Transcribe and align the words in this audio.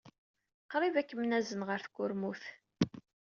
Qrib 0.71 0.95
ad 0.99 1.05
kem-nazen 1.07 1.65
ɣer 1.67 1.79
tkurmut. 1.81 2.43